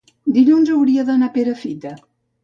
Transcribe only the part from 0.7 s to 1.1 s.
hauria